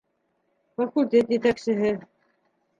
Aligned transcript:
Факультет 0.81 1.31
етәксеһе. 1.37 1.95